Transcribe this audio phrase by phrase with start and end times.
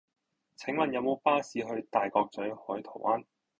[0.57, 3.23] 請問有無巴士去大角嘴海桃灣